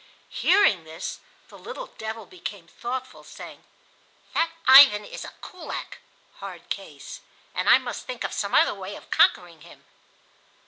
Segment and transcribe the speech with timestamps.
[0.33, 1.19] Hearing this,
[1.49, 3.63] the little devil became thoughtful, saying:
[4.33, 5.99] "That Ivan is a koolak
[6.39, 7.21] [hard case],
[7.53, 9.85] and I must think of some other way of conquering him."